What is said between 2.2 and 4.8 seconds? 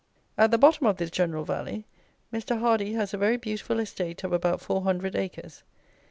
Mr. Hardy has a very beautiful estate of about